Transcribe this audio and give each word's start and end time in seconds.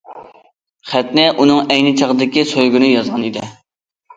خەتنى 0.93 1.25
ئۇنىڭ 1.43 1.69
ئەينى 1.75 1.93
چاغدىكى 2.01 2.47
سۆيگۈنى 2.55 2.91
يازغان 2.93 3.29
ئىدى. 3.29 3.45